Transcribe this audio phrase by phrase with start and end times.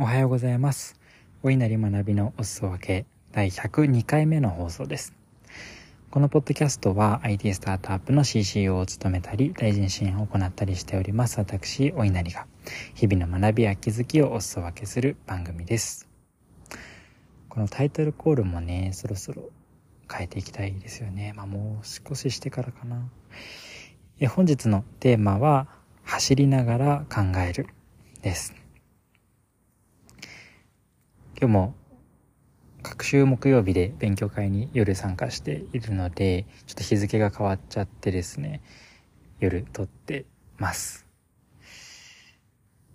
[0.00, 0.94] おはようございます。
[1.42, 5.12] お稲荷学びのお裾分け第102回目の放送です。
[6.12, 11.40] このポッドキャストは IT スタートアップの CCO を務めたり、大臣支援を行ったりしております。
[11.40, 12.46] 私、お稲荷が
[12.94, 16.08] 日々の学びや気づきをお裾分けする番組です。
[17.48, 19.50] このタイトルコールもね、そろそろ
[20.08, 21.32] 変えていきたいですよね。
[21.34, 23.10] まあもう少ししてからかな。
[24.20, 25.66] え本日のテーマは、
[26.04, 27.66] 走りながら考える
[28.22, 28.67] です。
[31.40, 31.74] 今日も
[32.82, 38.60] 各週木曜日で勉強会に夜参加しているので、ちょっと日付が変わっちゃってですね、
[39.38, 41.06] 夜撮ってます。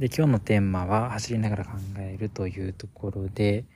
[0.00, 3.66] で、今日のテーマは走りながら考えるというところで、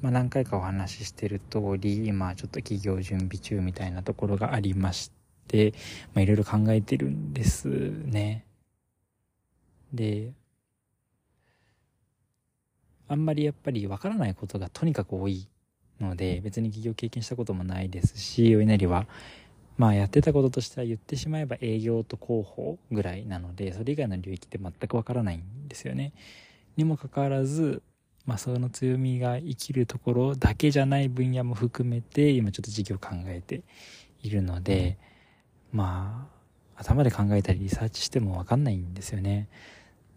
[0.00, 5.12] まあ何回かお話ししてる通り、今ちょっと企業準備中みたいなところがありまし
[5.46, 5.74] て、
[6.12, 8.44] まあいろいろ考えてるんですね。
[9.92, 10.32] で、
[13.08, 15.48] あんまりやっぱりわからないことがとにかく多い
[16.00, 19.06] ので、別に企業経験したこともないですし、お稲荷は、
[19.78, 26.12] まあやってたこととしては言ってしまえば営業と広報ぐらいなので、それ以外の領域って全くわからないんですよね。
[26.76, 27.82] にもかかわらず、
[28.24, 33.62] まあその強みが生きるところだけじゃない分野も含めて、今ちょっと事業を考えて
[34.22, 34.98] いるので、
[35.72, 36.28] ま
[36.76, 39.48] あ、頭で考えたりリサーチしてもわかんないんですよね。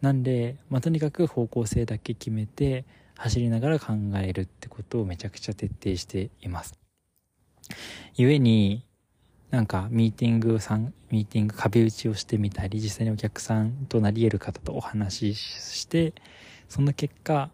[0.02, 2.86] なんで、まあ、とにかく方向性だけ決めて
[3.18, 6.80] 走りながら考えるってことをめちゃくちゃ徹底しています。
[8.18, 8.86] 故に、
[9.52, 16.14] なんかミーティングさん、ミーティング壁打ちをしてみたり、実際にお客さんとなり得る方とお話しして、
[16.70, 17.52] その結果、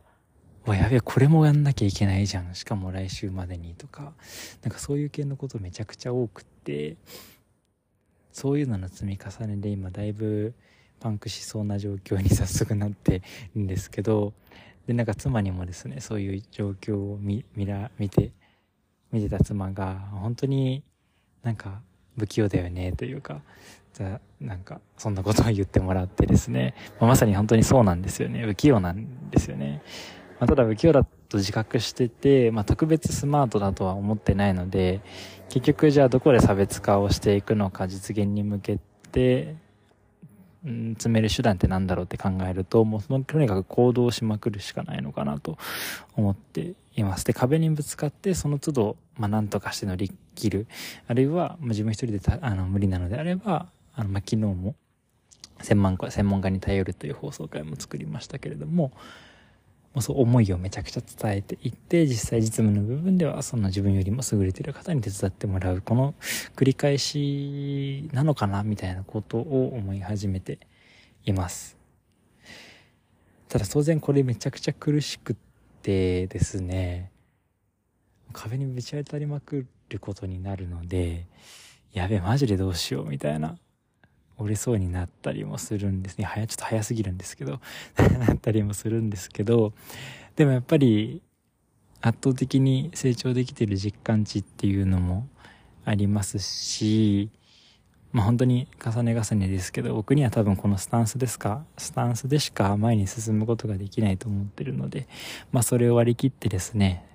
[0.66, 2.54] わ、やべえ、これもやんなきゃいけないじゃん。
[2.54, 4.14] しかも来週までにとか、
[4.62, 6.98] なんかそういう系のことめちゃくちゃ多くって、
[8.32, 10.54] そういうのの積み重ねで今だいぶ
[11.00, 13.22] パンクしそうな状況に早速なって
[13.56, 14.34] るんですけど、
[14.88, 18.32] で、なんか妻にもですね、そういう状況を見、見ら、見て、
[19.12, 20.84] 見てた妻が、本当に
[21.44, 21.82] なんか
[22.18, 23.42] 不器用だよね、というか、
[24.42, 28.46] なんか、そんなことを言ってもらってですね、まあ、まさに本当にそうなんですよね。
[28.46, 29.82] 不器用なんですよね。
[30.40, 35.02] まあ、ただ不器用だと自覚してて、まあ、特別スマートだとは思ってないので、
[35.50, 38.80] 結局じゃあどこで差別化をしていくのか実現に向け
[39.12, 39.56] て、
[40.66, 45.58] うん、詰める手段って何だろうって考えると、もうとにかく行動しまくるしかないのかなと
[46.16, 47.26] 思っています。
[47.26, 50.68] で、壁にぶつかって、その都度、まあ、何とかして乗り切る。
[51.08, 54.76] あるいは、まあ、自分一人でたあの無理なのであれば、あの、まあ、昨日も、
[55.62, 58.92] 専門家、専門家に頼るという放送回も作りましたけれども、
[59.96, 66.16] もうそう思いをめちゃくちゃ伝えていって、実際実務の部分ではその自分よりも優れてる方に手伝ってもらう、この
[66.58, 70.60] 繰り返しなのかな、みたいなことを思い始めて
[71.24, 71.78] います。
[73.48, 75.36] ただ当然これめちゃくちゃ苦しくっ
[75.82, 77.10] てですね、
[78.34, 81.26] 壁にぶち当たりまくることになるので、
[81.94, 83.58] やべえ、マジでどうしよう、みたいな
[84.38, 86.26] 折れそうになったりもするんですね。
[86.26, 87.60] 早、ちょっと早すぎるんですけど、
[88.20, 89.74] なったりもするんですけど、
[90.36, 91.22] でもやっぱり
[92.02, 95.28] 圧倒的に成長できてる実感値っていうのも
[95.86, 97.30] ありますし、
[98.12, 105.08] まあ本当に重ね重ねですけど、僕には多分このスタンスですか、スタンスでしか前に進むことができないと思ってるので、
[105.52, 107.06] まあそれを割り切ってですね、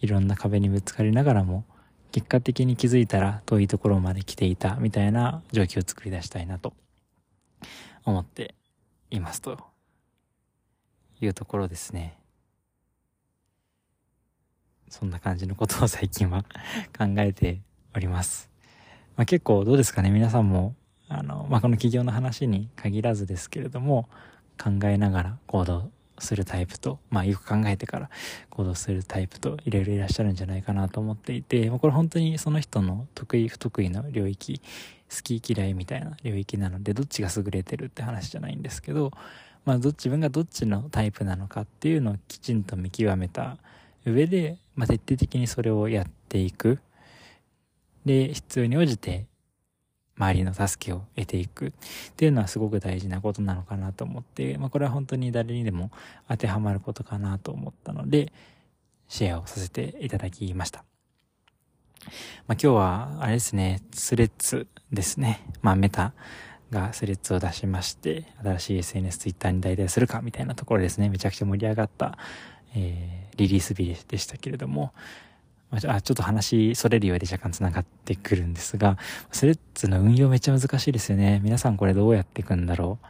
[0.00, 1.64] いろんな壁にぶつかりながらも、
[2.12, 6.72] 結果的に気づいたら遠いところまで来ていたみたいな状況を作り出したいなと
[8.04, 8.54] 思って
[9.10, 9.58] いますと
[11.20, 12.18] いうところですね。
[14.88, 16.42] そんな感じのことを最近は
[16.98, 17.60] 考えて
[17.94, 18.50] おります。
[19.16, 20.74] まあ、結構どうですかね皆さんも、
[21.08, 24.08] あの、まあ、この企業の話に限らずですけれども、
[24.62, 28.10] 考えながら行動するタイプと、まあよく考えてから
[28.48, 34.60] 行動するタイプといろいろいらっしゃるんじゃないかなと思っていて、これ本当にその人の得意不得意の領域、
[35.10, 39.10] 好き嫌いみたいな領域なので、どっちが優れてるって話じゃないんですけど、
[39.64, 43.58] まあど自分がどっちのタイプなのかっていうのをきちんと見極めた
[44.06, 46.78] 上で、まあ徹底的にそれをやっていく。
[48.04, 49.26] で、必要に応じて
[50.20, 51.72] 周りの助けを得ていくっ
[52.14, 55.90] ていうのはすごく大事なことなのかなと思って、まあ、これは本当に誰にでも
[56.28, 58.30] 当てはまることかなと思ったので、
[59.08, 60.84] シェアをさせていただきました。
[62.46, 65.44] まあ、今日は、あれですね、スレッズですね。
[65.62, 66.12] まあ、メタ
[66.70, 72.18] がスレッズを出しまして、新しい SNS、Twitter に代替するかみたいなところですね、めちゃくちゃ盛り上がった、
[72.74, 74.92] えー、リリース日でしたけれども、
[75.70, 78.98] あ、ちょっと話それるようで若干繋がってくるんですが、
[79.30, 81.40] スレッズの運用めっちゃ難しいですよね。
[81.44, 83.06] 皆さんこれどうやっていくんだろう。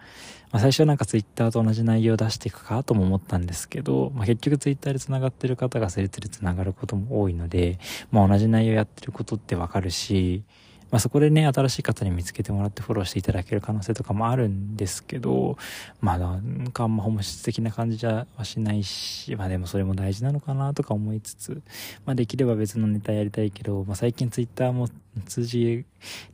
[0.53, 7.79] まあ、最初はなんかツイッターと同じ内容を出していくかとも思ったんですけど、まあ、結局ツイッターで繋がってる方がスレッズで繋がることも多いので、
[8.11, 10.43] まあ、同じ内容やってることってわかるし、
[10.91, 15.57] まあ、そこでね、新しい方に見つけてもらってフォローしていただける可能性とかもあるんですけど、
[16.01, 21.63] まあ、なんかあんま本質的な感じじゃしないし、まあでもそれも大事なのかなとか思いつつ、
[22.05, 24.89] まあできれば別のネタやりたいけど、まあ最近ツイッターも
[25.27, 25.85] 通じ、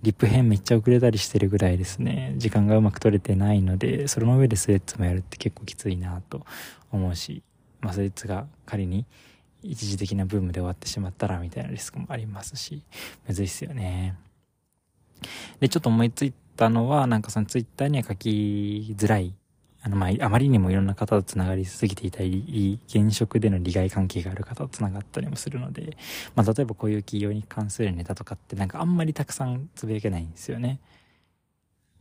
[0.03, 6.47] リップ編めっちゃ遅れたりしてるぐらいですね、時間がうまく取れてないので、その上でスレッズもやるって結構きついなと
[6.93, 7.43] 思うし、
[7.81, 9.05] まあスレッズが仮に
[9.63, 12.83] 一時的なブームで終わってしまったらみたいなリスクもありますし、
[13.27, 14.15] むずいっすよね。
[15.61, 19.35] で、ちょっと思いついたのは、なんかそのツイッターには書きづらい。
[19.83, 25.97] あの、まあ、あまりにもいろんな方と繋がりすぎていたり、現職での利害関係がある方と繋がったりもするので、
[26.35, 30.81] まあ、例えばこういう企業に関するネタとかってなんかあんまりたくさんつぶやけないんですよね。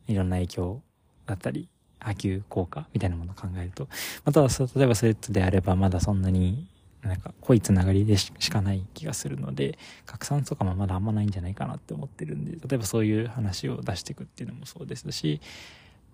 [0.08, 0.82] いろんな影響
[1.26, 1.68] だったり、
[2.00, 3.88] 波及効果みたいなものを考えると。
[4.24, 6.68] または、例えばスレッズであればまだそんなに
[7.08, 15.42] なんか濃いつながりでしかない気がするので拡散とかもまだあんまないんじゃないかなって思ってるんで例えばそういう話を出していくっていうのもそうですし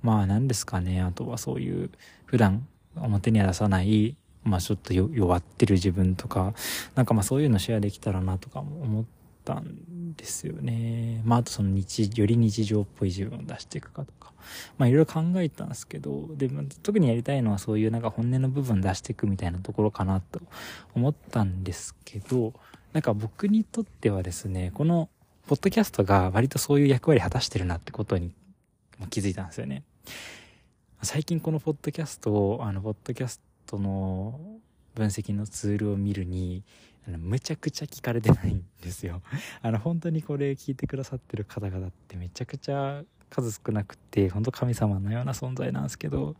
[0.02, 1.90] まあ何ですかねあとはそういう
[2.26, 6.54] 普段表には出さないまあちょっと弱ってる自分とか
[6.96, 9.06] なんかまあそういうのシェアできたらなとかも思っ
[9.46, 9.78] たん
[10.16, 14.32] ですよねまああとその日より日常っぽい自分を出していくかとか
[14.78, 16.50] まあいろいろ考えたんですけど、で、
[16.84, 20.42] 特にやりたいのはそういうなんか本音の部分出していくみたいなところかなと
[20.96, 22.54] 思ったんですけど、
[22.94, 25.10] なんか僕にとってはですね、この
[25.48, 28.34] ポッドキャストが割とそういう役割果たしてるなってことに
[29.10, 29.84] 気づいたんですよね。
[31.04, 34.40] 最近このポッドキャストを、あの、ポッドキャストの
[34.94, 36.64] 分析のツールを見るに、
[37.08, 39.22] あの、むちゃくちゃ聞かれてないんですよ。
[39.62, 46.36] あの、本当にこれ聞いてくださってる方々ってめちゃくちゃ数少なくて、本当神様のような存在なんですけど、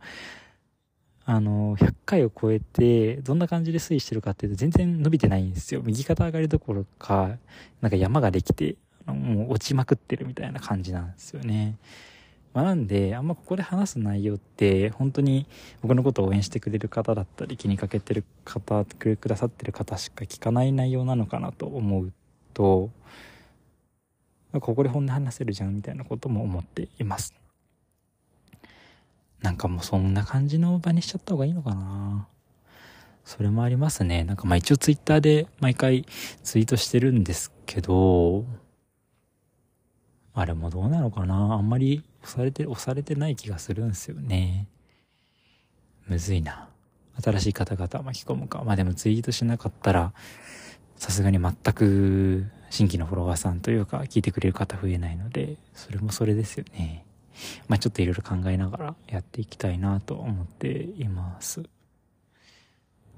[1.24, 5.82] あの、100回を超えて、どんな感じで推移してるかっていうと全然伸びてないんですよ。
[5.84, 7.38] 右肩上がりどころか、
[7.80, 8.76] なんか山ができて、
[9.06, 11.76] もう落ちまくってるみたいな感じなんですよね。
[12.54, 15.46] まあ、なんで、あんまここで話す内容って、本当に
[15.80, 22.12] 僕のことを応援してくれる方だったり、気にかけてる方、くださってる方しか聞かない内容なのかなと思う
[22.52, 22.90] と、
[24.52, 27.34] ここで本音話せるじゃんみたいなことも思っています。
[29.40, 32.28] なんかもうそんな感じの場にしちゃった方がいいのかな
[33.24, 34.24] それもありますね。
[34.24, 36.04] なんかまあ一応ツイッターで毎回
[36.42, 38.44] ツイートしてるんですけど、
[40.34, 44.68] あれもどうなのかなあんまり押されて、押されてない気がするんですよね。
[46.06, 46.68] むずいな。
[47.22, 48.62] 新しい方々巻き込むか。
[48.64, 50.12] まあでもツイートしなかったら、
[50.96, 57.04] さすがに全く新規のフォロワーさんというか聞いてくれる方増えないので、それもそれですよね。
[57.68, 61.60] まあちょっといろいろ考えながらやっていきたいなと思っています。
[61.60, 61.64] っ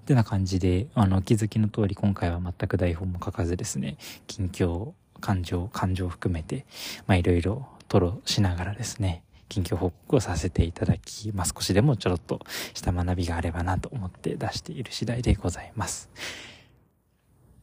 [0.06, 3.96] てな感じで、あの、気づきの通り今回は全く台本も書かずですね、
[4.26, 6.66] 近況、感情、感情を含めて、
[7.06, 12.40] まあいろいろ吐露しながらですね、近況報告をさせていただき、まあ少しでもちょろっと
[12.75, 16.10] した学びがあればなと思って出している次第でございます。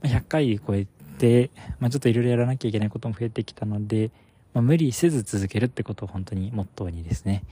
[0.04, 0.88] 100回超え
[1.20, 4.10] で、まあ、ちょっといろいろやらなきゃいけないことも増えてきたので、
[4.54, 7.44] まあ、無理せず続けるってことを本当にモットーにですね、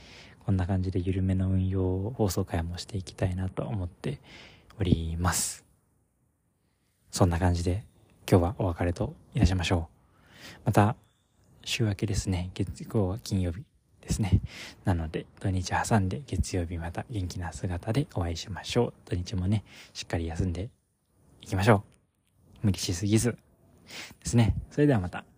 [0.46, 4.20] こんな感じで緩めの運用放送回もしていきたいなと思って
[4.80, 5.64] おります。
[7.12, 7.84] そんな感じで
[8.30, 9.90] 今日はお別れといたしましょ
[10.56, 10.60] う。
[10.66, 10.96] また
[11.70, 13.64] 週明けですね、月曜は金曜日
[14.02, 14.42] ですね。
[14.86, 18.94] なので土日挟んで月曜日また元気な姿でお会いしましょう。
[19.06, 20.70] 土日もね、しっかり休んで
[21.42, 21.84] いきましょ
[22.64, 22.66] う。
[22.66, 23.38] 無理しすぎずで
[24.26, 24.56] すね。
[24.72, 25.29] それではまた。